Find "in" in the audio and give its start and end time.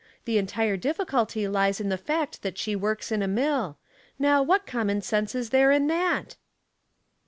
1.79-1.89, 3.11-3.21, 5.71-5.85